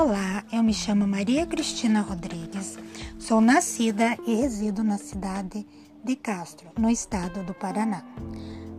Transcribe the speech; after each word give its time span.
Olá, 0.00 0.44
eu 0.52 0.62
me 0.62 0.72
chamo 0.72 1.08
Maria 1.08 1.44
Cristina 1.44 2.02
Rodrigues, 2.02 2.78
sou 3.18 3.40
nascida 3.40 4.16
e 4.24 4.36
resido 4.36 4.84
na 4.84 4.96
cidade 4.96 5.66
de 6.04 6.14
Castro, 6.14 6.68
no 6.78 6.88
estado 6.88 7.42
do 7.42 7.52
Paraná. 7.52 8.04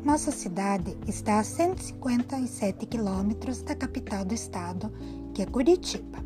Nossa 0.01 0.31
cidade 0.31 0.95
está 1.05 1.39
a 1.39 1.43
157 1.43 2.85
quilômetros 2.85 3.61
da 3.61 3.75
capital 3.75 4.23
do 4.23 4.33
estado, 4.33 4.93
que 5.33 5.41
é 5.41 5.45
Curitiba. 5.45 6.19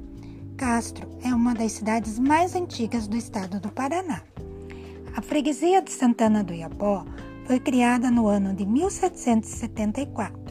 Castro 0.55 1.09
é 1.23 1.33
uma 1.33 1.55
das 1.55 1.71
cidades 1.71 2.19
mais 2.19 2.55
antigas 2.55 3.07
do 3.07 3.17
estado 3.17 3.59
do 3.59 3.71
Paraná. 3.71 4.21
A 5.17 5.23
freguesia 5.23 5.81
de 5.81 5.91
Santana 5.91 6.43
do 6.43 6.53
Iapó 6.53 7.03
foi 7.47 7.59
criada 7.59 8.11
no 8.11 8.27
ano 8.27 8.53
de 8.53 8.63
1774 8.63 10.43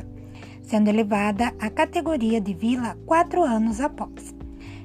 sendo 0.72 0.88
elevada 0.88 1.52
à 1.58 1.68
categoria 1.68 2.40
de 2.40 2.54
vila 2.54 2.96
quatro 3.04 3.42
anos 3.42 3.78
após. 3.78 4.34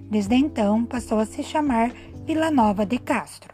Desde 0.10 0.36
então, 0.36 0.86
passou 0.86 1.20
a 1.20 1.26
se 1.26 1.44
chamar 1.44 1.92
Vila 2.26 2.50
Nova 2.50 2.86
de 2.86 2.98
Castro, 2.98 3.54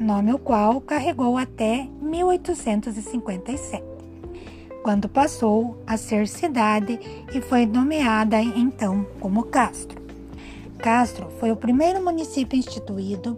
nome 0.00 0.32
o 0.32 0.38
qual 0.38 0.80
carregou 0.80 1.36
até 1.36 1.86
1857, 2.00 3.84
quando 4.82 5.10
passou 5.10 5.82
a 5.86 5.98
ser 5.98 6.26
cidade 6.26 6.98
e 7.34 7.40
foi 7.42 7.66
nomeada 7.66 8.40
então 8.40 9.06
como 9.20 9.42
Castro. 9.44 10.02
Castro 10.78 11.30
foi 11.38 11.52
o 11.52 11.56
primeiro 11.56 12.02
município 12.02 12.58
instituído 12.58 13.36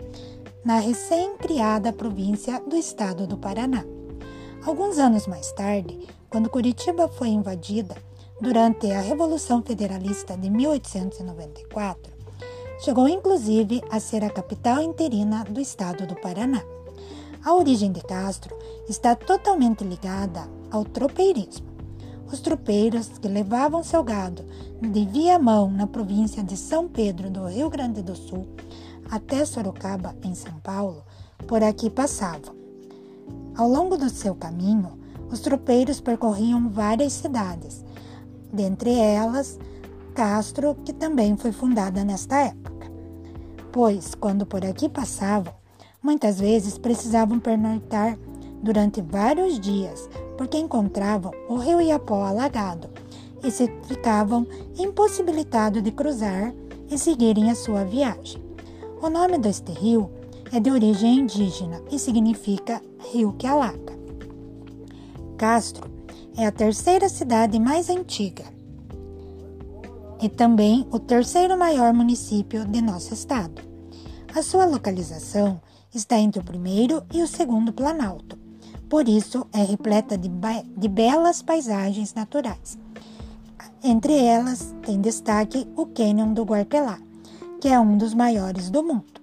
na 0.65 0.79
recém-criada 0.79 1.93
província 1.93 2.61
do 2.61 2.77
estado 2.77 3.27
do 3.27 3.37
Paraná. 3.37 3.85
Alguns 4.65 4.99
anos 4.99 5.27
mais 5.27 5.51
tarde, 5.51 5.99
quando 6.31 6.51
Curitiba 6.51 7.09
foi 7.09 7.29
invadida 7.29 7.97
durante 8.41 8.91
a 8.93 9.01
Revolução 9.01 9.63
Federalista 9.63 10.37
de 10.37 10.49
1894, 10.49 12.16
chegou 12.79 13.09
inclusive 13.09 13.83
a 13.91 13.99
ser 14.01 14.25
a 14.25 14.31
capital 14.31 14.83
interina 14.83 15.45
do 15.45 15.61
estado 15.61 16.07
do 16.07 16.15
Paraná. 16.17 16.63
A 17.45 17.55
origem 17.55 17.93
de 17.93 18.01
Castro 18.03 18.57
está 18.89 19.15
totalmente 19.15 19.85
ligada 19.85 20.49
ao 20.71 20.85
tropeirismo. 20.85 21.67
Os 22.31 22.41
tropeiros 22.41 23.07
que 23.07 23.29
levavam 23.29 23.85
seu 23.85 24.03
gado 24.03 24.45
de 24.81 25.07
Viamão, 25.07 25.71
na 25.71 25.87
província 25.87 26.43
de 26.43 26.57
São 26.57 26.89
Pedro 26.89 27.31
do 27.31 27.47
Rio 27.47 27.71
Grande 27.71 28.03
do 28.03 28.17
Sul, 28.17 28.47
até 29.09 29.45
Sorocaba, 29.45 30.17
em 30.25 30.35
São 30.35 30.55
Paulo, 30.61 31.05
por 31.47 31.63
aqui 31.63 31.89
passavam. 31.89 32.55
Ao 33.57 33.69
longo 33.69 33.97
do 33.97 34.11
seu 34.11 34.35
caminho, 34.35 34.99
os 35.31 35.41
tropeiros 35.41 36.01
percorriam 36.01 36.69
várias 36.69 37.13
cidades, 37.13 37.85
dentre 38.53 38.93
elas 38.93 39.59
Castro, 40.17 40.75
que 40.83 40.95
também 40.95 41.37
foi 41.37 41.53
fundada 41.53 42.03
nesta 42.03 42.37
época. 42.37 42.91
Pois, 43.71 44.15
quando 44.15 44.47
por 44.47 44.65
aqui 44.65 44.89
passavam, 44.89 45.53
muitas 46.03 46.41
vezes 46.41 46.79
precisavam 46.79 47.39
pernoitar 47.39 48.19
durante 48.63 49.03
vários 49.03 49.61
dias, 49.61 50.09
porque 50.39 50.57
encontravam 50.57 51.33
o 51.51 51.57
rio 51.57 51.83
Iapó 51.83 52.25
alagado 52.25 52.89
e 53.45 53.51
se 53.51 53.71
ficavam 53.83 54.47
impossibilitados 54.79 55.83
de 55.83 55.93
cruzar 55.93 56.51
e 56.91 56.97
seguirem 56.97 57.51
a 57.51 57.55
sua 57.55 57.85
viagem. 57.85 58.43
O 59.03 59.11
nome 59.11 59.37
deste 59.37 59.71
rio 59.71 60.11
é 60.51 60.59
de 60.59 60.71
origem 60.71 61.19
indígena 61.19 61.83
e 61.91 61.99
significa 61.99 62.81
rio 63.13 63.35
que 63.35 63.47
alaga. 63.47 63.95
Castro 65.37 65.91
é 66.39 66.47
a 66.47 66.51
terceira 66.51 67.07
cidade 67.07 67.61
mais 67.61 67.91
antiga 67.91 68.56
e 70.27 70.29
também 70.29 70.85
o 70.91 70.99
terceiro 70.99 71.57
maior 71.57 71.95
município 71.95 72.65
de 72.65 72.83
nosso 72.83 73.15
estado. 73.15 73.63
A 74.35 74.43
sua 74.43 74.67
localização 74.67 75.61
está 75.95 76.19
entre 76.19 76.41
o 76.41 76.45
primeiro 76.45 77.05
e 77.15 77.23
o 77.23 77.29
segundo 77.29 77.73
Planalto, 77.73 78.37
por 78.89 79.09
isso 79.09 79.47
é 79.53 79.63
repleta 79.63 80.19
de, 80.19 80.29
de 80.77 80.89
belas 80.89 81.43
paisagens 81.43 82.13
naturais. 82.13 82.77
Entre 83.85 84.19
elas 84.19 84.75
tem 84.83 85.01
destaque 85.01 85.69
o 85.77 85.87
Cânion 85.87 86.33
do 86.33 86.43
Guartelá, 86.43 86.99
que 87.61 87.69
é 87.69 87.79
um 87.79 87.97
dos 87.97 88.13
maiores 88.13 88.69
do 88.69 88.83
mundo. 88.83 89.21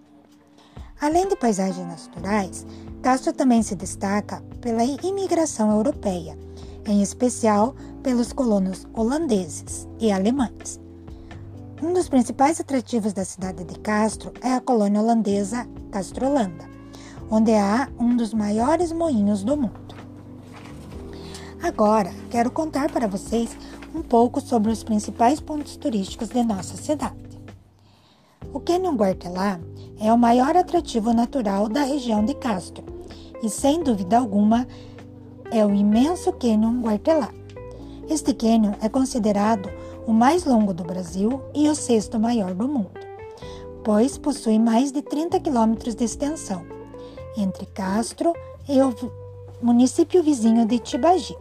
Além 1.02 1.28
de 1.28 1.36
paisagens 1.36 1.86
naturais, 1.86 2.66
Castro 3.02 3.34
também 3.34 3.62
se 3.62 3.76
destaca 3.76 4.42
pela 4.62 4.86
imigração 4.86 5.70
europeia, 5.70 6.40
em 6.88 7.02
especial 7.02 7.76
pelos 8.02 8.32
colonos 8.32 8.88
holandeses 8.94 9.86
e 10.00 10.10
alemães. 10.10 10.82
Um 11.84 11.92
dos 11.92 12.08
principais 12.08 12.62
atrativos 12.62 13.12
da 13.12 13.26
cidade 13.26 13.66
de 13.66 13.78
Castro 13.78 14.32
é 14.42 14.54
a 14.54 14.62
colônia 14.62 15.02
holandesa 15.02 15.68
Castrolanda, 15.92 16.64
onde 17.30 17.54
há 17.54 17.90
um 18.00 18.16
dos 18.16 18.34
maiores 18.34 18.94
moinhos 18.94 19.44
do 19.44 19.58
mundo. 19.58 19.94
Agora, 21.62 22.14
quero 22.30 22.50
contar 22.50 22.90
para 22.90 23.06
vocês 23.06 23.58
um 23.94 24.02
pouco 24.02 24.40
sobre 24.40 24.72
os 24.72 24.82
principais 24.82 25.42
pontos 25.42 25.76
turísticos 25.76 26.30
de 26.30 26.42
nossa 26.42 26.78
cidade. 26.78 27.38
O 28.54 28.62
Cânion 28.62 28.96
Guartelá 28.96 29.60
é 30.00 30.12
o 30.14 30.18
maior 30.18 30.56
atrativo 30.56 31.12
natural 31.12 31.68
da 31.68 31.84
região 31.84 32.24
de 32.24 32.34
Castro 32.36 32.86
e, 33.44 33.50
sem 33.50 33.84
dúvida 33.84 34.18
alguma, 34.18 34.66
é 35.52 35.66
o 35.66 35.74
imenso 35.74 36.32
Cânion 36.32 36.80
Guartelá. 36.82 37.30
Este 38.10 38.34
cânion 38.34 38.74
é 38.82 38.88
considerado 38.88 39.70
o 40.06 40.14
mais 40.14 40.46
longo 40.46 40.74
do 40.74 40.84
Brasil 40.84 41.42
e 41.54 41.70
o 41.70 41.76
sexto 41.76 42.20
maior 42.20 42.54
do 42.54 42.68
mundo, 42.68 42.92
pois 43.84 44.18
possui 44.18 44.60
mais 44.60 44.92
de 44.92 45.02
30 45.02 45.40
quilômetros 45.40 45.96
de 45.96 46.04
extensão, 46.04 46.66
entre 47.38 47.66
Castro 47.68 48.34
e 48.68 48.82
o 48.82 48.94
município 49.62 50.22
vizinho 50.22 50.66
de 50.66 50.80
Tibagi. 50.80 51.38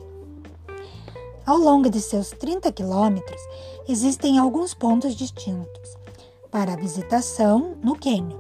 Ao 1.44 1.56
longo 1.56 1.90
de 1.90 2.00
seus 2.00 2.30
30 2.30 2.70
quilômetros, 2.70 3.40
existem 3.88 4.38
alguns 4.38 4.74
pontos 4.74 5.14
distintos 5.14 5.96
para 6.50 6.76
visitação 6.76 7.76
no 7.82 7.98
cânion, 7.98 8.38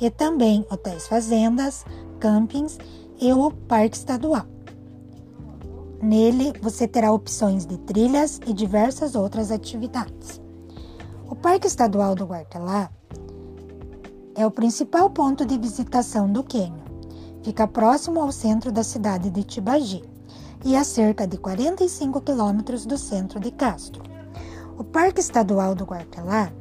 e 0.00 0.10
também 0.10 0.66
hotéis 0.70 1.06
fazendas, 1.06 1.84
campings 2.18 2.76
e 3.20 3.32
o 3.32 3.52
parque 3.52 3.96
estadual. 3.96 4.44
Nele 6.02 6.52
você 6.60 6.88
terá 6.88 7.12
opções 7.12 7.64
de 7.64 7.78
trilhas 7.78 8.40
e 8.44 8.52
diversas 8.52 9.14
outras 9.14 9.52
atividades. 9.52 10.40
O 11.30 11.36
Parque 11.36 11.68
Estadual 11.68 12.16
do 12.16 12.26
Guartelá 12.26 12.90
é 14.34 14.44
o 14.44 14.50
principal 14.50 15.08
ponto 15.10 15.46
de 15.46 15.56
visitação 15.56 16.28
do 16.28 16.42
Quênia. 16.42 16.82
Fica 17.44 17.68
próximo 17.68 18.20
ao 18.20 18.32
centro 18.32 18.72
da 18.72 18.82
cidade 18.82 19.30
de 19.30 19.44
Tibagi 19.44 20.02
e 20.64 20.74
a 20.74 20.82
cerca 20.82 21.24
de 21.24 21.36
45 21.36 22.20
quilômetros 22.20 22.84
do 22.84 22.98
centro 22.98 23.38
de 23.38 23.52
Castro. 23.52 24.02
O 24.76 24.82
Parque 24.82 25.20
Estadual 25.20 25.72
do 25.72 25.84
Guartelá 25.84 26.52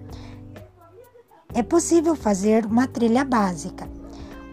é 1.52 1.64
possível 1.64 2.16
fazer 2.16 2.64
uma 2.68 2.86
trilha 2.86 3.26
básica, 3.26 3.90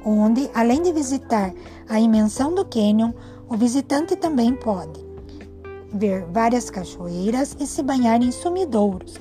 onde, 0.02 0.50
além 0.54 0.80
de 0.80 0.92
visitar 0.94 1.52
a 1.86 2.00
imensão 2.00 2.54
do 2.54 2.64
cânion, 2.64 3.12
o 3.48 3.56
visitante 3.56 4.14
também 4.14 4.54
pode 4.54 5.00
ver 5.92 6.24
várias 6.26 6.68
cachoeiras 6.68 7.56
e 7.58 7.66
se 7.66 7.82
banhar 7.82 8.22
em 8.22 8.30
sumidouros, 8.30 9.14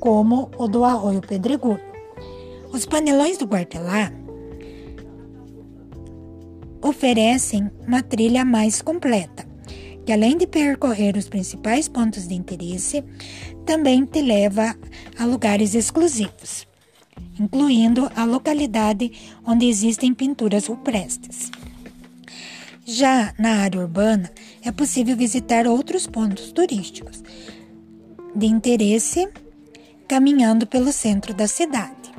como 0.00 0.50
o 0.56 0.66
do 0.66 0.84
Arroio 0.84 1.20
Pedregulho. 1.20 1.80
Os 2.72 2.86
panelões 2.86 3.36
do 3.36 3.46
Guartelá 3.46 4.12
oferecem 6.82 7.70
uma 7.86 8.02
trilha 8.02 8.44
mais 8.44 8.80
completa, 8.80 9.46
que 10.06 10.12
além 10.12 10.36
de 10.36 10.46
percorrer 10.46 11.16
os 11.16 11.28
principais 11.28 11.88
pontos 11.88 12.26
de 12.26 12.34
interesse, 12.34 13.04
também 13.66 14.06
te 14.06 14.22
leva 14.22 14.74
a 15.18 15.24
lugares 15.26 15.74
exclusivos, 15.74 16.66
incluindo 17.38 18.10
a 18.16 18.24
localidade 18.24 19.12
onde 19.46 19.66
existem 19.66 20.14
pinturas 20.14 20.66
rupestres. 20.66 21.47
Já 22.90 23.34
na 23.38 23.56
área 23.64 23.82
urbana, 23.82 24.30
é 24.64 24.72
possível 24.72 25.14
visitar 25.14 25.66
outros 25.66 26.06
pontos 26.06 26.52
turísticos 26.52 27.22
de 28.34 28.46
interesse 28.46 29.28
caminhando 30.08 30.66
pelo 30.66 30.90
centro 30.90 31.34
da 31.34 31.46
cidade. 31.46 32.10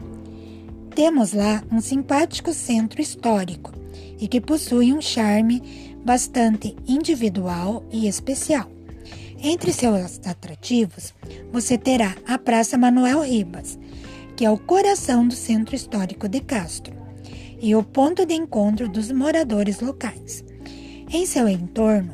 Temos 0.94 1.34
lá 1.34 1.64
um 1.72 1.82
simpático 1.82 2.54
centro 2.54 3.02
histórico 3.02 3.74
e 4.20 4.28
que 4.28 4.40
possui 4.40 4.94
um 4.94 5.02
charme 5.02 5.96
bastante 6.06 6.76
individual 6.88 7.84
e 7.92 8.08
especial. 8.08 8.70
Entre 9.40 9.74
seus 9.74 10.20
atrativos, 10.24 11.16
você 11.52 11.80
terá 11.80 12.16
a 12.28 12.38
Praça 12.38 12.78
Manuel 12.78 13.22
Ribas, 13.22 13.80
que 14.38 14.46
é 14.46 14.52
o 14.52 14.60
coração 14.60 15.28
do 15.28 15.34
centro 15.34 15.76
histórico 15.76 16.30
de 16.30 16.42
Castro 16.42 16.96
e 17.60 17.76
o 17.76 17.82
ponto 17.82 18.24
de 18.24 18.36
encontro 18.36 18.88
dos 18.88 19.12
moradores 19.12 19.80
locais. 19.80 20.48
Em 21.12 21.26
seu 21.26 21.50
entorno 21.50 22.14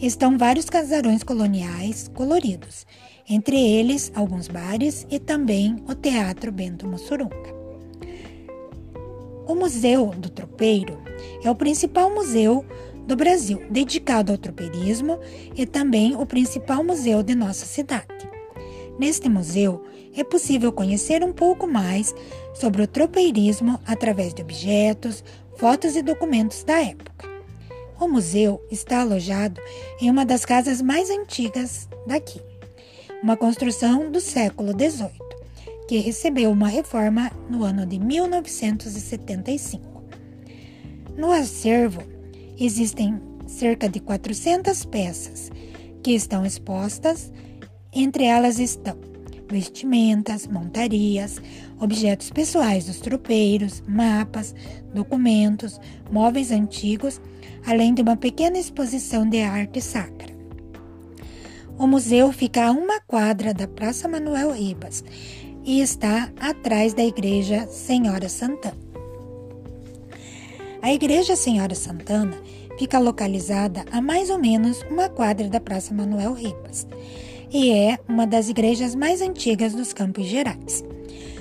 estão 0.00 0.36
vários 0.36 0.68
casarões 0.68 1.22
coloniais 1.22 2.10
coloridos 2.12 2.84
entre 3.30 3.56
eles 3.56 4.10
alguns 4.16 4.48
bares 4.48 5.06
e 5.08 5.20
também 5.20 5.76
o 5.88 5.94
Teatro 5.94 6.50
Bento 6.50 6.84
Mussurunga. 6.84 7.54
O 9.46 9.54
Museu 9.54 10.06
do 10.06 10.28
Tropeiro 10.28 10.98
é 11.44 11.48
o 11.48 11.54
principal 11.54 12.12
museu 12.12 12.64
do 13.06 13.14
Brasil, 13.14 13.62
dedicado 13.70 14.32
ao 14.32 14.38
tropeirismo 14.38 15.20
e 15.54 15.64
também 15.64 16.16
o 16.16 16.26
principal 16.26 16.82
museu 16.82 17.22
de 17.22 17.36
nossa 17.36 17.64
cidade. 17.64 18.28
Neste 18.98 19.28
museu 19.28 19.84
é 20.16 20.24
possível 20.24 20.72
conhecer 20.72 21.22
um 21.22 21.32
pouco 21.32 21.68
mais 21.68 22.12
sobre 22.54 22.82
o 22.82 22.88
tropeirismo 22.88 23.78
através 23.86 24.34
de 24.34 24.42
objetos, 24.42 25.22
fotos 25.56 25.94
e 25.94 26.02
documentos 26.02 26.64
da 26.64 26.82
época. 26.82 27.31
O 28.02 28.08
museu 28.08 28.60
está 28.68 29.00
alojado 29.02 29.60
em 30.00 30.10
uma 30.10 30.26
das 30.26 30.44
casas 30.44 30.82
mais 30.82 31.08
antigas 31.08 31.88
daqui, 32.04 32.40
uma 33.22 33.36
construção 33.36 34.10
do 34.10 34.20
século 34.20 34.72
XVIII, 34.72 35.08
que 35.86 35.98
recebeu 35.98 36.50
uma 36.50 36.66
reforma 36.66 37.30
no 37.48 37.62
ano 37.62 37.86
de 37.86 38.00
1975. 38.00 40.02
No 41.16 41.30
acervo 41.30 42.02
existem 42.58 43.22
cerca 43.46 43.88
de 43.88 44.00
400 44.00 44.84
peças 44.86 45.52
que 46.02 46.10
estão 46.10 46.44
expostas, 46.44 47.32
entre 47.92 48.24
elas 48.24 48.58
estão 48.58 48.98
vestimentas, 49.48 50.48
montarias, 50.48 51.40
objetos 51.78 52.30
pessoais 52.30 52.86
dos 52.86 52.98
tropeiros, 52.98 53.80
mapas, 53.86 54.56
documentos, 54.92 55.80
móveis 56.10 56.50
antigos, 56.50 57.20
além 57.66 57.94
de 57.94 58.02
uma 58.02 58.16
pequena 58.16 58.58
exposição 58.58 59.28
de 59.28 59.40
arte 59.40 59.80
sacra. 59.80 60.32
O 61.78 61.86
museu 61.86 62.32
fica 62.32 62.66
a 62.66 62.70
uma 62.70 63.00
quadra 63.00 63.52
da 63.52 63.66
Praça 63.66 64.08
Manuel 64.08 64.52
Ribas 64.52 65.04
e 65.64 65.80
está 65.80 66.30
atrás 66.38 66.94
da 66.94 67.04
Igreja 67.04 67.66
Senhora 67.66 68.28
Santana. 68.28 68.76
A 70.80 70.92
Igreja 70.92 71.36
Senhora 71.36 71.74
Santana 71.74 72.36
fica 72.78 72.98
localizada 72.98 73.84
a 73.90 74.00
mais 74.00 74.30
ou 74.30 74.38
menos 74.38 74.82
uma 74.90 75.08
quadra 75.08 75.48
da 75.48 75.60
Praça 75.60 75.94
Manuel 75.94 76.34
Ribas 76.34 76.86
e 77.52 77.70
é 77.70 77.98
uma 78.08 78.26
das 78.26 78.48
igrejas 78.48 78.94
mais 78.94 79.20
antigas 79.20 79.74
dos 79.74 79.92
Campos 79.92 80.26
Gerais. 80.26 80.82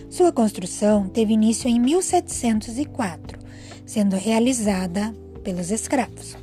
Sua 0.10 0.32
construção 0.32 1.08
teve 1.08 1.34
início 1.34 1.70
em 1.70 1.80
1704, 1.80 3.40
sendo 3.86 4.18
realizada 4.18 5.16
pelos 5.42 5.72
escravos. 5.72 6.38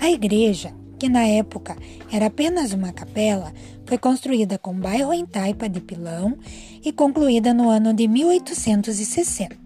A 0.00 0.10
igreja, 0.10 0.74
que 0.98 1.08
na 1.08 1.26
época 1.26 1.76
era 2.10 2.26
apenas 2.26 2.72
uma 2.72 2.92
capela, 2.92 3.52
foi 3.86 3.98
construída 3.98 4.58
com 4.58 4.74
bairro 4.74 5.12
em 5.12 5.24
taipa 5.24 5.68
de 5.68 5.80
pilão 5.80 6.36
e 6.84 6.92
concluída 6.92 7.54
no 7.54 7.68
ano 7.68 7.94
de 7.94 8.08
1860. 8.08 9.56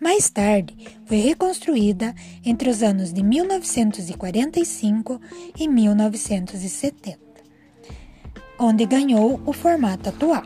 Mais 0.00 0.30
tarde, 0.30 0.76
foi 1.06 1.18
reconstruída 1.18 2.14
entre 2.44 2.68
os 2.68 2.82
anos 2.82 3.12
de 3.12 3.22
1945 3.22 5.20
e 5.58 5.66
1970 5.66 7.26
onde 8.58 8.86
ganhou 8.86 9.40
o 9.44 9.52
formato 9.52 10.08
atual. 10.08 10.44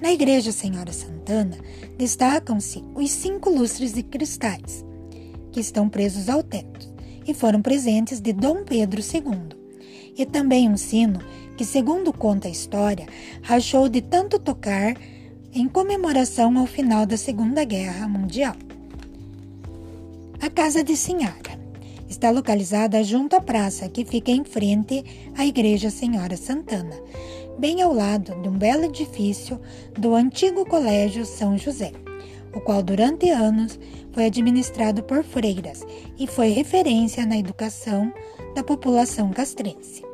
Na 0.00 0.12
Igreja 0.12 0.50
Senhora 0.50 0.92
Santana 0.92 1.58
destacam-se 1.98 2.82
os 2.94 3.10
cinco 3.10 3.50
lustres 3.50 3.92
de 3.92 4.02
cristais, 4.02 4.84
que 5.50 5.60
estão 5.60 5.88
presos 5.88 6.28
ao 6.28 6.42
teto 6.42 6.88
e 7.26 7.34
foram 7.34 7.60
presentes 7.60 8.20
de 8.20 8.32
Dom 8.32 8.64
Pedro 8.64 9.00
II, 9.00 9.58
e 10.16 10.24
também 10.26 10.68
um 10.68 10.76
sino 10.76 11.20
que, 11.56 11.64
segundo 11.64 12.12
conta 12.12 12.48
a 12.48 12.50
história, 12.50 13.06
rachou 13.42 13.88
de 13.88 14.00
tanto 14.00 14.38
tocar 14.38 14.96
em 15.52 15.68
comemoração 15.68 16.58
ao 16.58 16.66
final 16.66 17.04
da 17.04 17.16
Segunda 17.16 17.64
Guerra 17.64 18.08
Mundial. 18.08 18.56
A 20.40 20.48
Casa 20.48 20.82
de 20.82 20.96
Sinhara 20.96 21.50
Está 22.10 22.28
localizada 22.32 23.04
junto 23.04 23.36
à 23.36 23.40
praça 23.40 23.88
que 23.88 24.04
fica 24.04 24.32
em 24.32 24.42
frente 24.42 25.04
à 25.38 25.46
Igreja 25.46 25.90
Senhora 25.90 26.36
Santana, 26.36 27.00
bem 27.56 27.80
ao 27.82 27.94
lado 27.94 28.34
de 28.42 28.48
um 28.48 28.58
belo 28.58 28.86
edifício 28.86 29.60
do 29.96 30.16
antigo 30.16 30.66
Colégio 30.66 31.24
São 31.24 31.56
José, 31.56 31.92
o 32.54 32.60
qual 32.60 32.82
durante 32.82 33.30
anos 33.30 33.78
foi 34.12 34.26
administrado 34.26 35.02
por 35.02 35.22
freiras 35.22 35.84
e 36.18 36.26
foi 36.26 36.48
referência 36.48 37.24
na 37.24 37.36
educação 37.36 38.12
da 38.54 38.62
população 38.62 39.30
castrense. 39.30 40.04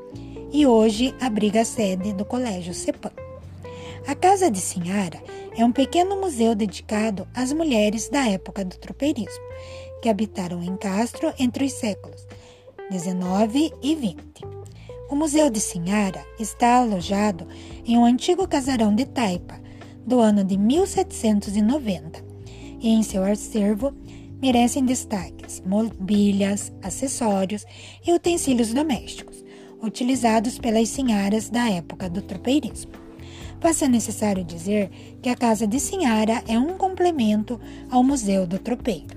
E 0.52 0.66
hoje 0.66 1.14
abriga 1.20 1.62
a 1.62 1.64
sede 1.64 2.12
do 2.12 2.24
Colégio 2.24 2.74
Cepam. 2.74 3.12
A 4.06 4.14
Casa 4.14 4.50
de 4.50 4.60
Sinhara 4.60 5.20
é 5.56 5.64
um 5.64 5.72
pequeno 5.72 6.20
museu 6.20 6.54
dedicado 6.54 7.26
às 7.34 7.52
mulheres 7.52 8.08
da 8.08 8.28
época 8.28 8.64
do 8.64 8.76
tropeirismo 8.76 9.44
que 10.00 10.08
habitaram 10.08 10.62
em 10.62 10.76
Castro 10.76 11.32
entre 11.38 11.64
os 11.64 11.72
séculos 11.72 12.26
19 12.90 13.72
e 13.82 13.94
20. 13.94 14.56
O 15.10 15.16
Museu 15.16 15.50
de 15.50 15.60
Sinhara 15.60 16.24
está 16.38 16.78
alojado 16.78 17.46
em 17.84 17.96
um 17.96 18.04
antigo 18.04 18.46
casarão 18.46 18.94
de 18.94 19.04
Taipa, 19.04 19.60
do 20.04 20.20
ano 20.20 20.44
de 20.44 20.56
1790, 20.56 22.20
e 22.20 22.25
em 22.80 23.02
seu 23.02 23.24
acervo 23.24 23.92
merecem 24.40 24.84
destaques 24.84 25.62
mobílias, 25.64 26.72
acessórios 26.82 27.64
e 28.06 28.12
utensílios 28.12 28.72
domésticos, 28.72 29.44
utilizados 29.82 30.58
pelas 30.58 30.88
senharas 30.88 31.48
da 31.48 31.70
época 31.70 32.08
do 32.08 32.22
tropeirismo. 32.22 32.92
Vai 33.60 33.72
necessário 33.88 34.44
dizer 34.44 34.90
que 35.22 35.28
a 35.28 35.34
Casa 35.34 35.66
de 35.66 35.80
Sinhara 35.80 36.44
é 36.46 36.56
um 36.58 36.76
complemento 36.76 37.58
ao 37.90 38.04
Museu 38.04 38.46
do 38.46 38.58
Tropeiro. 38.58 39.16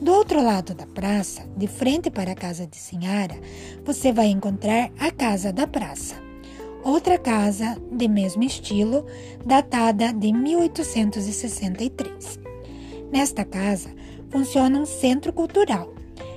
Do 0.00 0.12
outro 0.12 0.42
lado 0.42 0.74
da 0.74 0.84
praça, 0.84 1.48
de 1.56 1.68
frente 1.68 2.10
para 2.10 2.32
a 2.32 2.34
casa 2.34 2.66
de 2.66 2.76
Sinhara, 2.76 3.36
você 3.84 4.12
vai 4.12 4.26
encontrar 4.26 4.90
a 4.98 5.12
Casa 5.12 5.52
da 5.52 5.64
Praça, 5.64 6.16
outra 6.82 7.16
casa 7.16 7.80
de 7.90 8.08
mesmo 8.08 8.42
estilo, 8.42 9.06
datada 9.46 10.12
de 10.12 10.32
1863. 10.32 12.41
Nesta 13.12 13.44
casa 13.44 13.90
funciona 14.30 14.80
um 14.80 14.86
centro 14.86 15.34
cultural, 15.34 15.92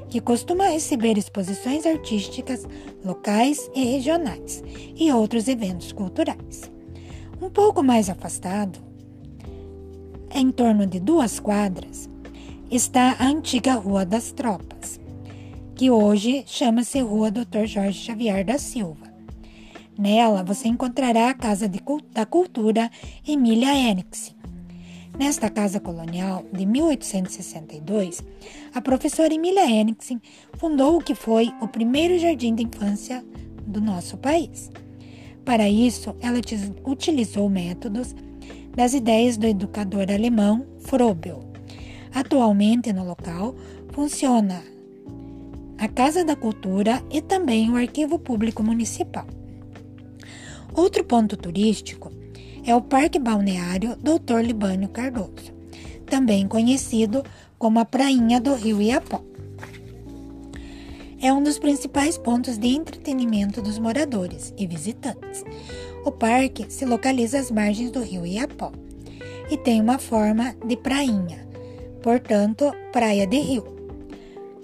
que 0.09 0.19
costuma 0.19 0.67
receber 0.67 1.17
exposições 1.17 1.85
artísticas 1.85 2.67
locais 3.03 3.71
e 3.73 3.85
regionais 3.85 4.61
e 4.93 5.09
outros 5.09 5.47
eventos 5.47 5.93
culturais. 5.93 6.69
Um 7.41 7.49
pouco 7.49 7.81
mais 7.81 8.09
afastado, 8.09 8.79
em 10.33 10.51
torno 10.51 10.85
de 10.85 10.99
duas 10.99 11.39
quadras, 11.39 12.09
está 12.69 13.15
a 13.19 13.25
antiga 13.25 13.75
Rua 13.75 14.05
das 14.05 14.33
Tropas, 14.33 14.99
que 15.75 15.89
hoje 15.89 16.43
chama-se 16.45 16.99
Rua 16.99 17.31
Dr. 17.31 17.65
Jorge 17.65 17.99
Xavier 17.99 18.43
da 18.43 18.57
Silva. 18.57 19.13
Nela 19.97 20.43
você 20.43 20.67
encontrará 20.67 21.29
a 21.29 21.33
Casa 21.33 21.69
de, 21.69 21.81
da 22.11 22.25
Cultura 22.25 22.91
Emília 23.25 23.73
Henrichs. 23.73 24.34
Nesta 25.17 25.49
casa 25.49 25.79
colonial 25.79 26.45
de 26.51 26.65
1862, 26.65 28.23
a 28.73 28.81
professora 28.81 29.33
Emília 29.33 29.65
Henrichs 29.65 30.11
fundou 30.57 30.97
o 30.97 31.01
que 31.01 31.15
foi 31.15 31.51
o 31.61 31.67
primeiro 31.67 32.19
jardim 32.19 32.53
de 32.53 32.63
infância 32.63 33.23
do 33.65 33.79
nosso 33.79 34.17
país. 34.17 34.69
Para 35.43 35.69
isso, 35.69 36.15
ela 36.21 36.39
utilizou 36.85 37.49
métodos 37.49 38.15
das 38.75 38.93
ideias 38.93 39.37
do 39.37 39.47
educador 39.47 40.11
alemão 40.11 40.65
Frobel 40.79 41.55
Atualmente 42.15 42.93
no 42.93 43.03
local 43.03 43.53
funciona 43.91 44.63
a 45.77 45.87
Casa 45.89 46.23
da 46.23 46.33
Cultura 46.33 47.03
e 47.11 47.21
também 47.21 47.69
o 47.69 47.75
Arquivo 47.75 48.17
Público 48.17 48.63
Municipal. 48.63 49.27
Outro 50.73 51.03
ponto 51.03 51.35
turístico 51.35 52.09
é 52.65 52.75
o 52.75 52.81
Parque 52.81 53.19
Balneário 53.19 53.95
Dr. 53.97 54.39
Libânio 54.39 54.89
Cardoso, 54.89 55.53
também 56.07 56.47
conhecido 56.47 57.23
como 57.59 57.79
a 57.79 57.85
Prainha 57.85 58.41
do 58.41 58.55
Rio 58.55 58.81
Iapó. 58.81 59.21
É 61.21 61.31
um 61.31 61.43
dos 61.43 61.59
principais 61.59 62.17
pontos 62.17 62.57
de 62.57 62.67
entretenimento 62.67 63.61
dos 63.61 63.77
moradores 63.77 64.53
e 64.57 64.65
visitantes. 64.65 65.43
O 66.03 66.11
parque 66.11 66.65
se 66.69 66.85
localiza 66.85 67.39
às 67.39 67.51
margens 67.51 67.91
do 67.91 68.01
rio 68.01 68.25
Iapó 68.25 68.71
e 69.49 69.57
tem 69.57 69.79
uma 69.79 69.97
forma 69.97 70.55
de 70.65 70.75
prainha, 70.75 71.47
portanto, 72.01 72.71
praia 72.91 73.25
de 73.25 73.39
rio. 73.39 73.74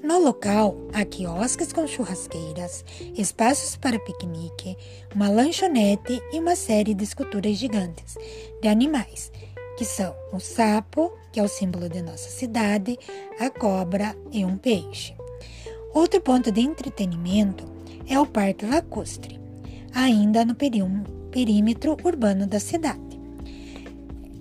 No 0.03 0.17
local, 0.17 0.75
há 0.93 1.05
quiosques 1.05 1.71
com 1.71 1.85
churrasqueiras, 1.85 2.83
espaços 3.15 3.75
para 3.75 3.99
piquenique, 3.99 4.75
uma 5.13 5.29
lanchonete 5.29 6.19
e 6.33 6.39
uma 6.39 6.55
série 6.55 6.95
de 6.95 7.03
esculturas 7.03 7.55
gigantes 7.55 8.17
de 8.61 8.67
animais, 8.67 9.31
que 9.77 9.85
são 9.85 10.15
o 10.33 10.39
sapo, 10.39 11.13
que 11.31 11.39
é 11.39 11.43
o 11.43 11.47
símbolo 11.47 11.87
de 11.87 12.01
nossa 12.01 12.29
cidade, 12.29 12.97
a 13.39 13.49
cobra 13.51 14.15
e 14.31 14.43
um 14.43 14.57
peixe. 14.57 15.15
Outro 15.93 16.19
ponto 16.19 16.51
de 16.51 16.61
entretenimento 16.61 17.63
é 18.07 18.19
o 18.19 18.25
Parque 18.25 18.65
Lacustre. 18.65 19.39
ainda 19.93 20.43
no 20.45 20.55
perímetro 20.55 21.97
urbano 22.03 22.47
da 22.47 22.59
cidade. 22.59 23.19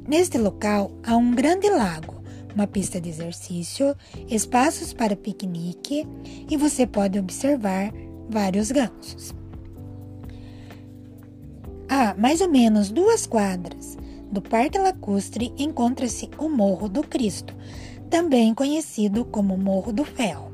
Neste 0.08 0.38
local 0.38 0.90
há 1.02 1.16
um 1.16 1.34
grande 1.34 1.68
lago, 1.68 2.19
uma 2.54 2.66
pista 2.66 3.00
de 3.00 3.08
exercício, 3.08 3.94
espaços 4.28 4.92
para 4.92 5.16
piquenique 5.16 6.06
e 6.48 6.56
você 6.56 6.86
pode 6.86 7.18
observar 7.18 7.92
vários 8.28 8.70
gansos. 8.70 9.34
A 11.88 12.14
mais 12.14 12.40
ou 12.40 12.48
menos 12.48 12.90
duas 12.90 13.26
quadras 13.26 13.98
do 14.30 14.40
Parque 14.40 14.78
Lacustre 14.78 15.52
encontra-se 15.58 16.30
o 16.38 16.48
Morro 16.48 16.88
do 16.88 17.02
Cristo, 17.02 17.54
também 18.08 18.54
conhecido 18.54 19.24
como 19.24 19.56
Morro 19.56 19.92
do 19.92 20.04
Ferro. 20.04 20.50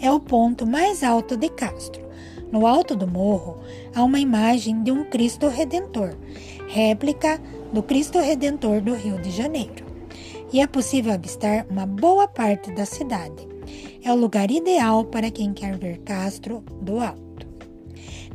É 0.00 0.10
o 0.10 0.20
ponto 0.20 0.66
mais 0.66 1.02
alto 1.02 1.36
de 1.36 1.48
Castro. 1.48 2.06
No 2.52 2.66
alto 2.66 2.96
do 2.96 3.06
morro 3.06 3.58
há 3.94 4.02
uma 4.02 4.20
imagem 4.20 4.82
de 4.82 4.90
um 4.90 5.04
Cristo 5.04 5.48
Redentor, 5.48 6.16
réplica 6.68 7.40
do 7.72 7.82
Cristo 7.82 8.18
Redentor 8.18 8.80
do 8.80 8.94
Rio 8.94 9.20
de 9.20 9.30
Janeiro. 9.30 9.87
E 10.52 10.60
é 10.60 10.66
possível 10.66 11.12
avistar 11.12 11.66
uma 11.70 11.86
boa 11.86 12.26
parte 12.26 12.72
da 12.72 12.86
cidade. 12.86 13.46
É 14.02 14.12
o 14.12 14.16
lugar 14.16 14.50
ideal 14.50 15.04
para 15.04 15.30
quem 15.30 15.52
quer 15.52 15.76
ver 15.76 15.98
Castro 15.98 16.64
do 16.80 17.00
alto. 17.00 17.46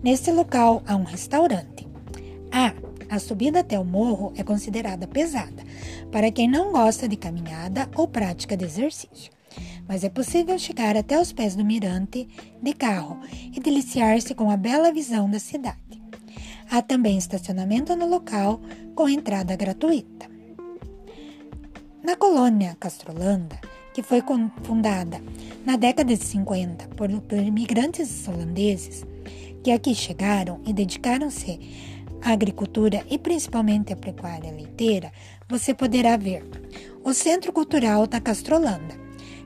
Neste 0.03 0.31
local 0.31 0.83
há 0.85 0.95
um 0.95 1.03
restaurante. 1.03 1.87
Ah, 2.51 2.73
a 3.09 3.19
subida 3.19 3.61
até 3.61 3.79
o 3.79 3.85
morro 3.85 4.33
é 4.35 4.43
considerada 4.43 5.07
pesada 5.07 5.63
para 6.11 6.31
quem 6.31 6.47
não 6.47 6.71
gosta 6.71 7.07
de 7.07 7.15
caminhada 7.15 7.89
ou 7.95 8.07
prática 8.07 8.55
de 8.55 8.65
exercício 8.65 9.31
mas 9.87 10.03
é 10.03 10.09
possível 10.09 10.57
chegar 10.57 10.95
até 10.95 11.19
os 11.19 11.31
pés 11.31 11.55
do 11.55 11.65
mirante 11.65 12.27
de 12.61 12.73
carro 12.73 13.19
e 13.51 13.59
deliciar-se 13.59 14.33
com 14.33 14.49
a 14.49 14.57
bela 14.57 14.91
visão 14.91 15.29
da 15.29 15.39
cidade. 15.39 16.01
Há 16.69 16.81
também 16.81 17.17
estacionamento 17.17 17.95
no 17.95 18.07
local 18.07 18.61
com 18.95 19.07
entrada 19.07 19.55
gratuita. 19.55 20.32
Na 22.03 22.17
colônia 22.17 22.75
Castrolanda, 22.81 23.57
que 23.93 24.03
foi 24.03 24.21
fundada 24.63 25.21
na 25.65 25.77
década 25.77 26.13
de 26.13 26.21
50 26.21 26.89
por, 26.97 27.09
por 27.21 27.37
imigrantes 27.37 28.27
holandeses 28.27 29.05
que 29.63 29.71
aqui 29.71 29.95
chegaram 29.95 30.59
e 30.65 30.73
dedicaram-se 30.73 31.61
à 32.21 32.33
agricultura 32.33 33.05
e 33.09 33.17
principalmente 33.17 33.93
à 33.93 33.95
pecuária 33.95 34.51
leiteira, 34.51 35.13
você 35.47 35.73
poderá 35.73 36.17
ver 36.17 36.43
o 37.05 37.13
Centro 37.13 37.53
Cultural 37.53 38.05
da 38.05 38.19
Castrolanda, 38.19 38.95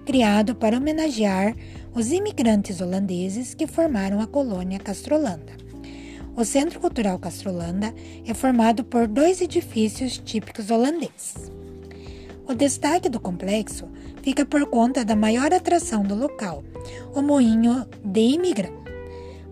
criado 0.04 0.56
para 0.56 0.78
homenagear 0.78 1.56
os 1.94 2.12
imigrantes 2.12 2.82
holandeses 2.82 3.54
que 3.54 3.68
formaram 3.68 4.20
a 4.20 4.26
colônia 4.26 4.80
Castrolanda. 4.80 5.54
O 6.36 6.44
Centro 6.44 6.80
Cultural 6.80 7.20
Castrolanda 7.20 7.94
é 8.26 8.34
formado 8.34 8.84
por 8.84 9.08
dois 9.08 9.42
edifícios 9.42 10.18
típicos 10.18 10.72
holandeses. 10.72 11.52
O 12.48 12.56
destaque 12.56 13.10
do 13.10 13.20
complexo 13.20 13.90
fica 14.22 14.46
por 14.46 14.66
conta 14.68 15.04
da 15.04 15.18
maior 15.18 15.54
atração 15.54 16.02
do 16.02 16.16
local, 16.16 16.64
o 17.14 17.22
Moinho 17.22 17.86
de 18.02 18.22
Imigrante, 18.22 18.88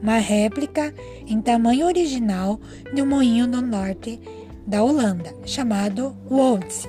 uma 0.01 0.17
réplica 0.17 0.93
em 1.27 1.41
tamanho 1.41 1.85
original 1.87 2.57
de 2.93 3.01
um 3.01 3.05
moinho 3.05 3.47
no 3.47 3.61
norte 3.61 4.19
da 4.65 4.81
Holanda, 4.81 5.35
chamado 5.45 6.15
Woudse. 6.31 6.87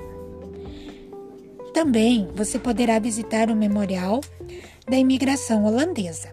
Também 1.74 2.28
você 2.36 2.58
poderá 2.58 3.00
visitar 3.00 3.50
o 3.50 3.56
Memorial 3.56 4.20
da 4.88 4.96
Imigração 4.96 5.64
Holandesa, 5.64 6.32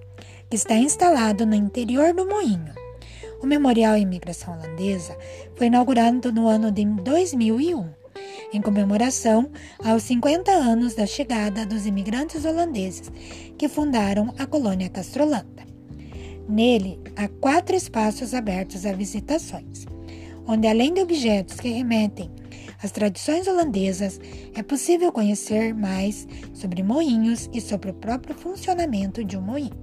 que 0.50 0.56
está 0.56 0.75
instalado 0.75 1.48
no 1.48 1.56
interior 1.56 2.13
do 2.13 2.27
moinho. 2.27 2.74
O 3.42 3.48
Memorial 3.48 3.98
Imigração 3.98 4.53
Holandesa 4.53 5.18
foi 5.56 5.68
inaugurado 5.68 6.32
no 6.32 6.48
ano 6.48 6.72
de 6.72 6.86
2001, 6.86 8.02
em 8.53 8.62
comemoração 8.62 9.50
aos 9.83 10.03
50 10.03 10.51
anos 10.51 10.93
da 10.93 11.05
chegada 11.05 11.65
dos 11.65 11.86
imigrantes 11.86 12.45
holandeses 12.45 13.12
que 13.57 13.67
fundaram 13.67 14.33
a 14.38 14.45
colônia 14.45 14.89
Castrolanda. 14.89 15.63
Nele 16.48 17.00
há 17.15 17.27
quatro 17.27 17.75
espaços 17.75 18.33
abertos 18.33 18.86
a 18.86 18.93
visitações, 18.93 19.86
onde 20.45 20.67
além 20.67 20.93
de 20.93 21.01
objetos 21.01 21.60
que 21.60 21.69
remetem 21.69 22.29
as 22.83 22.91
tradições 22.91 23.48
holandesas, 23.48 24.19
é 24.53 24.62
possível 24.62 25.10
conhecer 25.10 25.74
mais 25.74 26.27
sobre 26.53 26.83
moinhos 26.83 27.50
e 27.53 27.62
sobre 27.62 27.89
o 27.89 27.93
próprio 27.93 28.36
funcionamento 28.36 29.24
de 29.24 29.38
um 29.38 29.41
moinho. 29.41 29.81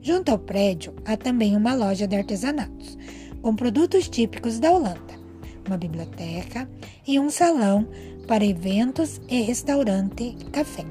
Junto 0.00 0.30
ao 0.30 0.38
prédio 0.38 0.94
há 1.04 1.16
também 1.16 1.56
uma 1.56 1.74
loja 1.74 2.06
de 2.06 2.14
artesanatos, 2.14 2.96
com 3.42 3.54
produtos 3.54 4.08
típicos 4.08 4.60
da 4.60 4.70
Holanda, 4.70 5.17
uma 5.68 5.76
biblioteca 5.76 6.68
e 7.06 7.18
um 7.20 7.30
salão 7.30 7.86
para 8.26 8.44
eventos 8.44 9.20
e 9.28 9.40
restaurante 9.42 10.36
café. 10.52 10.84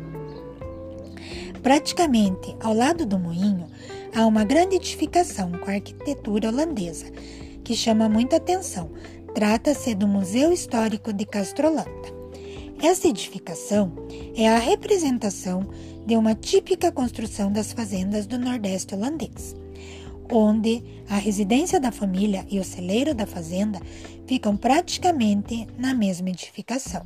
Praticamente 1.62 2.56
ao 2.62 2.74
lado 2.74 3.06
do 3.06 3.20
moinho 3.20 3.68
há 4.16 4.26
uma 4.26 4.44
grande 4.44 4.78
edificação 4.78 5.52
com 5.52 5.70
arquitetura 5.70 6.50
holandesa 6.50 7.06
que 7.64 7.76
chama 7.76 8.08
muita 8.08 8.38
atenção, 8.38 8.90
Trata-se 9.38 9.94
do 9.94 10.08
Museu 10.08 10.52
Histórico 10.52 11.14
de 11.14 11.24
Castrolanda. 11.24 11.92
Esta 12.82 13.08
edificação 13.08 13.92
é 14.36 14.48
a 14.48 14.58
representação 14.58 15.68
de 16.08 16.16
uma 16.16 16.34
típica 16.34 16.92
construção 16.92 17.52
das 17.52 17.72
fazendas 17.72 18.26
do 18.26 18.40
Nordeste 18.40 18.96
holandês, 18.96 19.56
onde 20.32 20.84
a 21.10 21.16
residência 21.18 21.80
da 21.80 21.92
família 21.92 22.46
e 22.50 22.60
o 22.60 22.64
celeiro 22.64 23.14
da 23.14 23.26
fazenda 23.26 23.80
ficam 24.26 24.58
praticamente 24.58 25.68
na 25.78 25.94
mesma 25.94 26.30
edificação. 26.30 27.06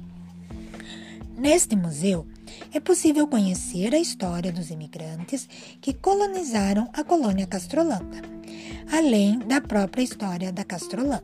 Neste 1.37 1.75
museu, 1.75 2.27
é 2.73 2.79
possível 2.79 3.27
conhecer 3.27 3.93
a 3.93 3.99
história 3.99 4.51
dos 4.51 4.69
imigrantes 4.69 5.47
que 5.79 5.93
colonizaram 5.93 6.89
a 6.93 7.03
colônia 7.03 7.47
Castrolanda, 7.47 8.21
além 8.91 9.39
da 9.39 9.61
própria 9.61 10.03
história 10.03 10.51
da 10.51 10.63
Castrolanda. 10.63 11.23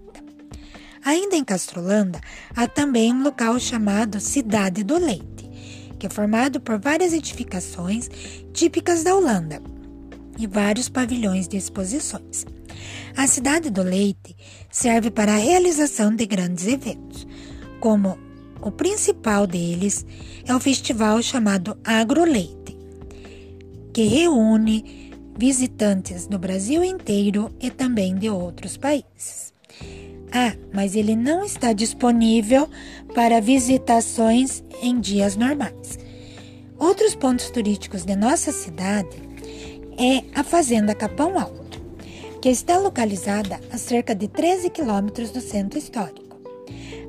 Ainda 1.04 1.36
em 1.36 1.44
Castrolanda, 1.44 2.20
há 2.56 2.68
também 2.68 3.14
um 3.14 3.24
local 3.24 3.60
chamado 3.60 4.20
Cidade 4.20 4.84
do 4.84 4.98
Leite, 4.98 5.50
que 6.00 6.08
é 6.08 6.10
formado 6.10 6.60
por 6.60 6.80
várias 6.80 7.14
edificações 7.14 8.10
típicas 8.54 9.04
da 9.04 9.16
Holanda 9.16 9.62
e 10.38 10.48
vários 10.48 10.90
pavilhões 10.90 11.48
de 11.48 11.58
exposições. 11.58 12.46
A 13.16 13.26
Cidade 13.28 13.70
do 13.70 13.82
Leite 13.82 14.36
serve 14.72 15.10
para 15.10 15.34
a 15.34 15.38
realização 15.38 16.16
de 16.16 16.26
grandes 16.26 16.68
eventos, 16.68 17.28
como 17.80 18.18
o 18.62 18.72
principal 18.72 19.48
deles 19.48 20.06
é 20.46 20.56
o 20.56 20.60
festival 20.60 21.22
chamado 21.22 21.78
Agroleite, 21.84 22.78
que 23.94 24.04
reúne 24.04 25.12
visitantes 25.38 26.28
do 26.28 26.40
Brasil 26.40 26.84
inteiro 26.84 27.52
e 27.60 27.70
também 27.70 28.16
de 28.16 28.30
outros 28.30 28.78
países. 28.78 29.54
Ah, 30.32 30.56
mas 30.74 30.96
ele 30.96 31.16
não 31.16 31.44
está 31.44 31.72
disponível 31.74 32.70
para 33.16 33.40
visitações 33.40 34.64
em 34.82 35.00
dias 35.00 35.36
normais. 35.36 35.98
Outros 36.78 37.16
pontos 37.16 37.50
turísticos 37.50 38.04
de 38.04 38.16
nossa 38.16 38.52
cidade 38.52 39.27
é 39.98 40.24
a 40.40 40.44
Fazenda 40.44 40.94
Capão 40.94 41.40
Alto, 41.40 41.82
que 42.40 42.50
está 42.50 42.78
localizada 42.78 43.60
a 43.72 43.78
cerca 43.80 44.14
de 44.14 44.28
13 44.28 44.70
quilômetros 44.70 45.32
do 45.32 45.42
centro 45.42 45.80
histórico. 45.80 46.38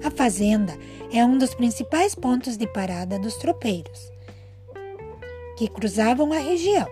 A 0.03 0.11
fazenda 0.11 0.75
é 1.13 1.23
um 1.25 1.37
dos 1.37 1.53
principais 1.55 2.15
pontos 2.15 2.57
de 2.57 2.67
parada 2.67 3.19
dos 3.19 3.37
tropeiros 3.37 4.11
que 5.59 5.69
cruzavam 5.69 6.33
a 6.33 6.39
região. 6.39 6.87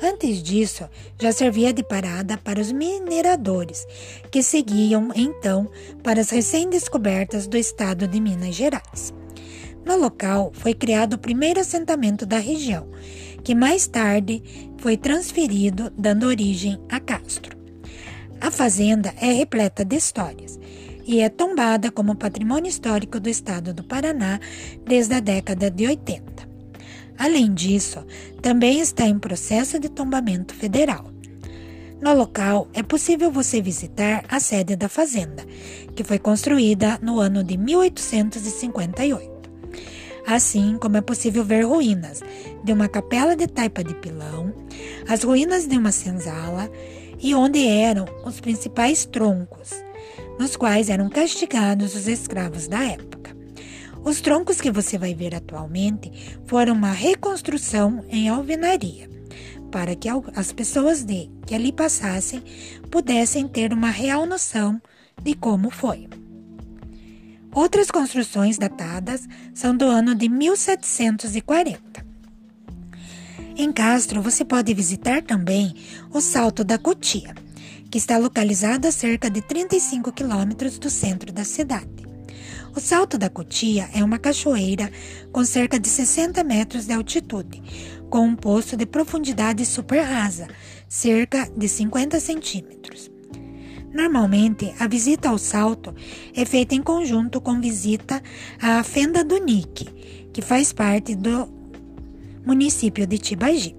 Antes 0.00 0.42
disso, 0.42 0.88
já 1.18 1.32
servia 1.32 1.72
de 1.72 1.82
parada 1.82 2.36
para 2.36 2.60
os 2.60 2.70
mineradores, 2.70 3.86
que 4.30 4.42
seguiam 4.42 5.08
então 5.16 5.68
para 6.02 6.20
as 6.20 6.28
recém-descobertas 6.28 7.46
do 7.46 7.56
estado 7.56 8.06
de 8.06 8.20
Minas 8.20 8.54
Gerais. 8.54 9.14
No 9.84 9.96
local 9.96 10.50
foi 10.52 10.74
criado 10.74 11.14
o 11.14 11.18
primeiro 11.18 11.60
assentamento 11.60 12.26
da 12.26 12.38
região, 12.38 12.86
que 13.44 13.54
mais 13.54 13.86
tarde 13.86 14.42
foi 14.78 14.96
transferido, 14.96 15.92
dando 15.96 16.26
origem 16.26 16.80
a 16.90 16.98
Castro. 16.98 17.56
A 18.40 18.50
fazenda 18.50 19.14
é 19.20 19.32
repleta 19.32 19.84
de 19.84 19.96
histórias 19.96 20.58
e 21.06 21.20
é 21.20 21.28
tombada 21.28 21.90
como 21.90 22.16
patrimônio 22.16 22.68
histórico 22.68 23.20
do 23.20 23.28
estado 23.28 23.74
do 23.74 23.84
Paraná 23.84 24.40
desde 24.84 25.14
a 25.14 25.20
década 25.20 25.70
de 25.70 25.86
80. 25.86 26.24
Além 27.18 27.52
disso, 27.52 28.04
também 28.40 28.80
está 28.80 29.06
em 29.06 29.18
processo 29.18 29.78
de 29.78 29.88
tombamento 29.88 30.54
federal. 30.54 31.12
No 32.00 32.14
local, 32.14 32.68
é 32.74 32.82
possível 32.82 33.30
você 33.30 33.62
visitar 33.62 34.24
a 34.28 34.40
sede 34.40 34.74
da 34.74 34.88
fazenda, 34.88 35.44
que 35.94 36.02
foi 36.02 36.18
construída 36.18 36.98
no 37.00 37.20
ano 37.20 37.44
de 37.44 37.56
1858. 37.56 39.33
Assim 40.26 40.78
como 40.80 40.96
é 40.96 41.00
possível 41.00 41.44
ver 41.44 41.64
ruínas 41.64 42.22
de 42.62 42.72
uma 42.72 42.88
capela 42.88 43.36
de 43.36 43.46
taipa 43.46 43.84
de 43.84 43.94
pilão, 43.94 44.52
as 45.08 45.22
ruínas 45.22 45.66
de 45.66 45.76
uma 45.76 45.92
senzala 45.92 46.70
e 47.20 47.34
onde 47.34 47.66
eram 47.66 48.06
os 48.24 48.40
principais 48.40 49.04
troncos, 49.04 49.70
nos 50.38 50.56
quais 50.56 50.88
eram 50.88 51.08
castigados 51.08 51.94
os 51.94 52.08
escravos 52.08 52.66
da 52.66 52.82
época. 52.84 53.34
Os 54.04 54.20
troncos 54.20 54.60
que 54.60 54.70
você 54.70 54.98
vai 54.98 55.14
ver 55.14 55.34
atualmente 55.34 56.38
foram 56.44 56.74
uma 56.74 56.92
reconstrução 56.92 58.04
em 58.10 58.28
alvenaria, 58.28 59.08
para 59.70 59.96
que 59.96 60.08
as 60.36 60.52
pessoas 60.52 61.02
de 61.02 61.30
que 61.46 61.54
ali 61.54 61.72
passassem 61.72 62.42
pudessem 62.90 63.48
ter 63.48 63.72
uma 63.72 63.88
real 63.88 64.26
noção 64.26 64.80
de 65.22 65.34
como 65.34 65.70
foi. 65.70 66.06
Outras 67.54 67.88
construções 67.88 68.58
datadas 68.58 69.28
são 69.54 69.76
do 69.76 69.84
ano 69.84 70.12
de 70.12 70.28
1740. 70.28 72.04
Em 73.56 73.72
Castro, 73.72 74.20
você 74.20 74.44
pode 74.44 74.74
visitar 74.74 75.22
também 75.22 75.72
o 76.10 76.20
Salto 76.20 76.64
da 76.64 76.76
Cotia, 76.76 77.32
que 77.88 77.96
está 77.96 78.18
localizado 78.18 78.88
a 78.88 78.92
cerca 78.92 79.30
de 79.30 79.40
35 79.40 80.10
quilômetros 80.10 80.80
do 80.80 80.90
centro 80.90 81.32
da 81.32 81.44
cidade. 81.44 82.04
O 82.74 82.80
Salto 82.80 83.16
da 83.16 83.30
Cotia 83.30 83.88
é 83.94 84.02
uma 84.02 84.18
cachoeira 84.18 84.90
com 85.30 85.44
cerca 85.44 85.78
de 85.78 85.88
60 85.88 86.42
metros 86.42 86.86
de 86.86 86.92
altitude, 86.92 87.62
com 88.10 88.26
um 88.26 88.34
poço 88.34 88.76
de 88.76 88.84
profundidade 88.84 89.64
super 89.64 90.02
rasa, 90.02 90.48
cerca 90.88 91.48
de 91.56 91.68
50 91.68 92.18
centímetros. 92.18 93.13
Normalmente, 93.94 94.74
a 94.80 94.88
visita 94.88 95.28
ao 95.28 95.38
salto 95.38 95.94
é 96.34 96.44
feita 96.44 96.74
em 96.74 96.82
conjunto 96.82 97.40
com 97.40 97.60
visita 97.60 98.20
à 98.60 98.82
Fenda 98.82 99.22
do 99.22 99.38
Nique, 99.38 99.86
que 100.32 100.42
faz 100.42 100.72
parte 100.72 101.14
do 101.14 101.48
município 102.44 103.06
de 103.06 103.18
Tibagi. 103.18 103.76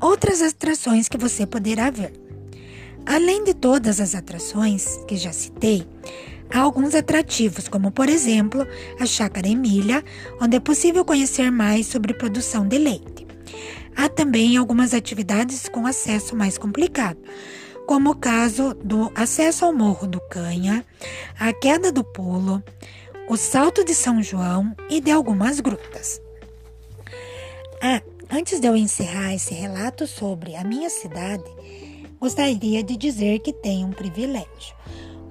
Outras 0.00 0.40
atrações 0.40 1.08
que 1.08 1.18
você 1.18 1.44
poderá 1.44 1.90
ver. 1.90 2.12
Além 3.04 3.42
de 3.42 3.52
todas 3.52 3.98
as 3.98 4.14
atrações 4.14 4.96
que 5.08 5.16
já 5.16 5.32
citei, 5.32 5.84
há 6.48 6.60
alguns 6.60 6.94
atrativos, 6.94 7.66
como 7.66 7.90
por 7.90 8.08
exemplo 8.08 8.64
a 9.00 9.04
Chácara 9.04 9.48
Emília, 9.48 10.04
onde 10.40 10.56
é 10.56 10.60
possível 10.60 11.04
conhecer 11.04 11.50
mais 11.50 11.88
sobre 11.88 12.14
produção 12.14 12.68
de 12.68 12.78
leite. 12.78 13.26
Há 13.96 14.08
também 14.08 14.56
algumas 14.56 14.94
atividades 14.94 15.68
com 15.68 15.84
acesso 15.84 16.36
mais 16.36 16.56
complicado, 16.56 17.18
como 17.86 18.10
o 18.10 18.16
caso 18.16 18.74
do 18.74 19.10
acesso 19.14 19.64
ao 19.64 19.72
Morro 19.72 20.06
do 20.06 20.20
Canha, 20.28 20.84
a 21.38 21.52
queda 21.52 21.90
do 21.90 22.04
pulo, 22.04 22.62
o 23.28 23.36
salto 23.36 23.84
de 23.84 23.94
São 23.94 24.22
João 24.22 24.74
e 24.88 25.00
de 25.00 25.10
algumas 25.10 25.60
grutas. 25.60 26.20
Ah, 27.82 28.02
antes 28.30 28.60
de 28.60 28.66
eu 28.66 28.76
encerrar 28.76 29.34
esse 29.34 29.54
relato 29.54 30.06
sobre 30.06 30.54
a 30.54 30.64
minha 30.64 30.88
cidade, 30.88 31.44
gostaria 32.20 32.82
de 32.82 32.96
dizer 32.96 33.40
que 33.40 33.52
tenho 33.52 33.88
um 33.88 33.92
privilégio, 33.92 34.76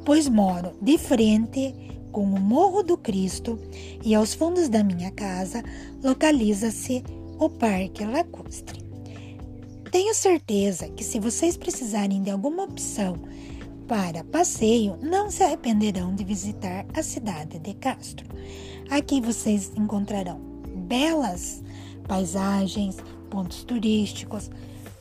pois 0.03 0.27
moro 0.27 0.73
de 0.81 0.97
frente 0.97 1.73
com 2.11 2.23
o 2.23 2.39
Morro 2.39 2.83
do 2.83 2.97
Cristo 2.97 3.57
e 4.03 4.13
aos 4.13 4.33
fundos 4.33 4.67
da 4.67 4.83
minha 4.83 5.11
casa 5.11 5.63
localiza-se 6.03 7.03
o 7.39 7.49
Parque 7.49 8.03
Lacustre. 8.03 8.80
Tenho 9.91 10.15
certeza 10.15 10.87
que 10.87 11.03
se 11.03 11.19
vocês 11.19 11.57
precisarem 11.57 12.23
de 12.23 12.29
alguma 12.29 12.63
opção 12.63 13.17
para 13.89 14.23
passeio, 14.23 14.97
não 15.01 15.29
se 15.29 15.43
arrependerão 15.43 16.15
de 16.15 16.23
visitar 16.23 16.85
a 16.93 17.03
cidade 17.03 17.59
de 17.59 17.73
Castro. 17.73 18.25
Aqui 18.89 19.19
vocês 19.19 19.69
encontrarão 19.75 20.39
belas 20.87 21.61
paisagens, 22.07 22.95
pontos 23.29 23.65
turísticos, 23.65 24.49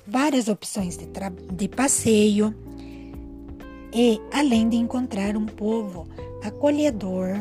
várias 0.05 0.49
opções 0.49 0.97
de, 0.97 1.07
de 1.53 1.69
passeio 1.69 2.53
e 3.95 4.21
além 4.33 4.69
de 4.69 4.77
encontrar 4.77 5.37
um 5.37 5.47
povo 5.47 6.09
acolhedor 6.43 7.37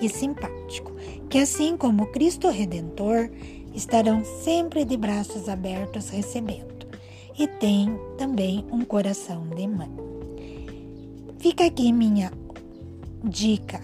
e 0.00 0.08
simpático, 0.08 0.90
que 1.30 1.38
assim 1.38 1.76
como 1.76 2.06
Cristo 2.06 2.48
Redentor 2.48 3.30
estarão 3.72 4.24
sempre 4.42 4.84
de 4.84 4.96
braços 4.96 5.48
abertos 5.48 6.08
recebendo 6.08 6.77
e 7.38 7.46
tem 7.46 7.96
também 8.16 8.64
um 8.72 8.84
coração 8.84 9.46
de 9.48 9.66
mãe. 9.66 9.90
Fica 11.38 11.66
aqui 11.66 11.92
minha 11.92 12.32
dica 13.22 13.80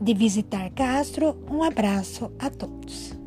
de 0.00 0.14
visitar 0.14 0.70
Castro. 0.70 1.36
Um 1.50 1.62
abraço 1.62 2.30
a 2.38 2.48
todos. 2.48 3.17